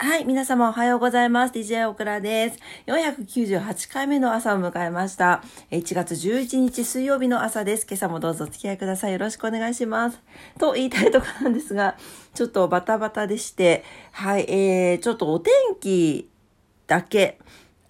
[0.00, 1.52] はい、皆様おはようございます。
[1.52, 2.60] DJ オクラです。
[2.86, 5.42] 498回目の朝を迎えました。
[5.72, 7.84] 1月11日水曜日の朝です。
[7.84, 9.12] 今朝もどうぞお付き合いください。
[9.12, 10.20] よろしくお願いします。
[10.56, 11.96] と言いたいところなんですが、
[12.32, 13.82] ちょっとバタバタでして、
[14.12, 16.30] はい、えー、ちょっとお天気
[16.86, 17.40] だけ、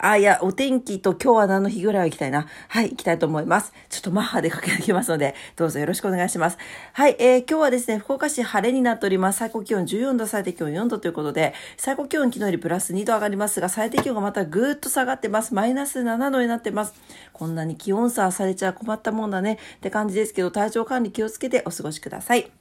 [0.01, 2.47] あ、いや、お天気と今日は何の日ぐらいは行きたいな。
[2.69, 3.73] はい、行きたいと思います。
[3.89, 6.57] ちょっとマッハで駆け抜けますので、どうぞよろしくお願いします。
[6.93, 9.39] はい、えー、今日はですね、福岡市晴れになっております。
[9.39, 15.53] 最高気温14度、最低気温4度ということで、最高気温昨日よりプラス2度上がりますが、最低気温がまたぐーっと下がってます。
[15.53, 16.93] マイナス7度になってます。
[17.33, 22.58] こんなに気温差されちゃ困ったもんだねって感じですけど、体調管理気をつけてお過ごしください。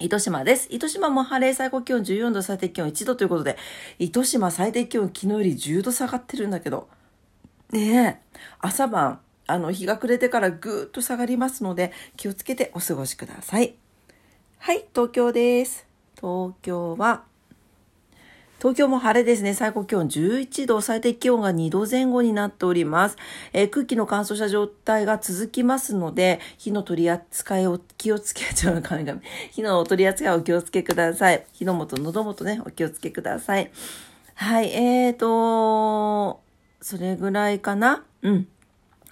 [0.00, 0.66] 糸島です。
[0.70, 3.56] 糸島も晴れ最高気温14度、最低気温1度ということで、
[4.00, 6.88] 糸島最低気温昨日より10度下がってるんだけど、
[7.70, 13.76] ねえ、朝晩、あの、日が暮れてからぐーっと下がりますので、気をつけてお過ごしください。
[14.58, 15.86] はい、東京です。
[16.16, 17.22] 東京は、
[18.58, 19.52] 東京も晴れですね。
[19.52, 23.16] 最高気温11度、最低気温が2度前後になっております。
[23.52, 28.82] えー、空気の乾燥した状態が続きますので、火の取り扱いを気をつけ、ちゃう
[29.52, 31.44] 火の取り扱いをお気をつけください。
[31.52, 33.70] 火の元、喉元ね、お気をつけください。
[34.34, 36.40] はい、えーと、
[36.80, 38.04] それぐらいかな？
[38.22, 38.48] うん。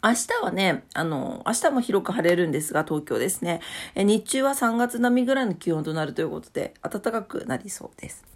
[0.05, 3.61] 明日はね、あの、明日も広く晴れるんですが、東京ですね。
[3.95, 8.31] え日中は3月並みぐらいの気温となるということで、暖かくなりそうです。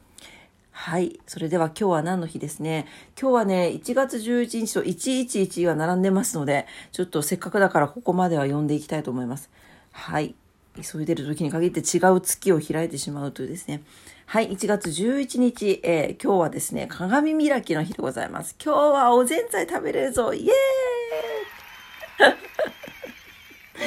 [0.87, 1.19] はい。
[1.27, 2.87] それでは今日は何の日ですね？
[3.21, 9.51] 今日はね、1月11日と111が並んでますので、ちょっとせっかくだからここまでは読んでいきたいと思います。
[9.91, 10.37] はい。
[10.81, 13.83] 急いでる時に限って違う月を開いてしまうというですね。
[14.27, 14.53] はい。
[14.53, 18.55] 1月11日、えー、今日はですね、鏡開きの日でございます。
[18.65, 20.51] 今日はおぜんざい食べれるぞイエーイ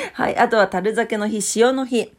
[0.12, 0.36] はい。
[0.36, 2.12] あとは樽酒の日、塩の日。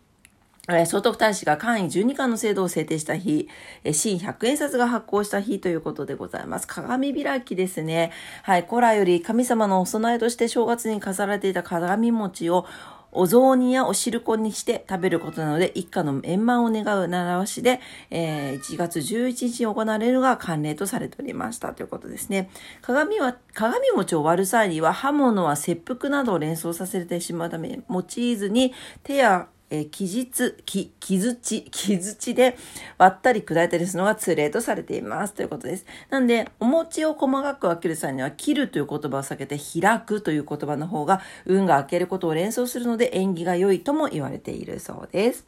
[0.79, 3.49] え聖徳太子が簡易12巻の制度を制定した日、
[3.93, 6.67] 新100円札が発行した日ということでございます。
[6.67, 8.13] 鏡開きですね。
[8.43, 12.67] はい、古来より神様のお供えとして正月に飾られていた鏡餅を
[13.13, 17.80] お雑煮やお汁粉にして食べることなので、一家の円満を願う習わしで、
[18.11, 22.51] えー、1月11日に行われるが慣例とされておりましたということですね。
[22.83, 28.73] 鏡は、鏡餅を割る際には刃物は切腹などを連想させてしまうため、用いずに
[29.03, 32.57] 手やえー、木実、木、木槌、木槌で
[32.98, 35.35] 割ったり砕いたりするのが通例とされています。
[35.35, 35.86] ということです。
[36.11, 45.47] なんで、お餅を細かく分ける際には、切るという言葉を避けて、開くという言葉の方が、運が明けることを連想するので、縁起が良いとも言われているそうです。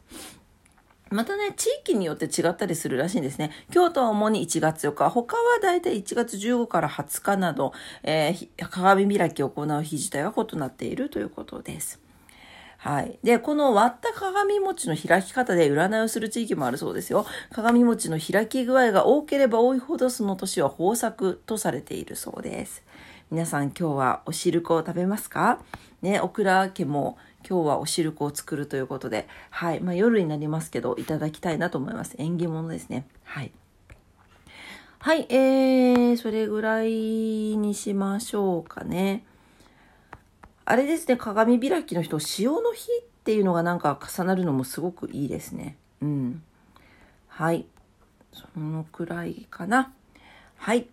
[1.13, 3.51] またね、地域によって違ったりするらしいんですね。
[3.71, 12.02] 京都は主に1月4日、他はだいたい1月15から20日など、えー、鏡開きを行う日自体は異なっているということです。
[12.83, 13.17] はい。
[13.23, 17.25] で、この割った鏡餅の開き方で占いをする地域もあるそうですよ。
[17.49, 22.83] 鏡餅の開き具合が多ければ多いほどその年は豊作とされているそうです。
[23.31, 25.59] 皆さん今日はお汁粉を食べますか？
[26.01, 27.17] ね、オクラ家も
[27.49, 29.79] 今日はお汁粉を作るということで、はい。
[29.79, 32.15] まあ夜になりますけど、いただきたいなと思います。
[32.17, 33.07] 縁起物ですね。
[33.23, 33.53] はい。
[34.99, 39.23] はい、えー、それぐらいにしましょうかね。
[40.65, 45.77] あれですね、鏡開きの人、潮の日っていうのがなんか重なるのもすごくいいですね。
[46.01, 46.43] うん。
[47.27, 47.65] はい。
[48.31, 49.93] そのくらいかな。
[50.57, 50.87] はい。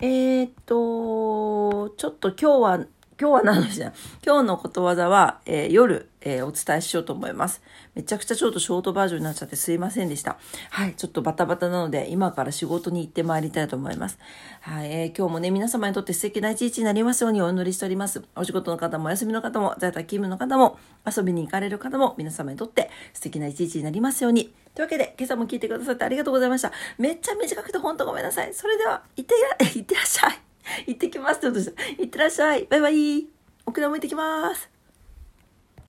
[0.00, 2.86] えー、っと、ちょっと今日は
[3.20, 3.92] 今日は何の日だ？
[4.24, 7.60] 今日のことわざは、えー、夜、えー、お伝えしようと思います。
[7.94, 10.38] めちゃくちゃちょっとショートバージョンになっちゃってすいませんでした。
[10.70, 14.18] はい、ちょっとバタバタなので、今から仕事に行ってまいりたいと思います。
[14.62, 18.22] はい、えー、今日もね、皆様にとって素敵な一日になりますようにお祈りしております。
[18.34, 24.54] お仕事の方も、お休みの方も、在宅勤務の方も、遊びに行かれる方も、皆様にとって素敵な一日になりますように。
[24.74, 26.72] というわけで、今朝も聞いてくださってありがとうございました。
[26.96, 28.54] めっちゃ短くて本当ごめんなさい。
[28.54, 30.49] それでは、いってら、 いってらっしゃい。
[30.86, 32.02] 行ってきますってことでした。
[32.02, 32.66] いってらっしゃい。
[32.70, 33.26] バイバイ。
[33.66, 34.69] オクラも行ってきます。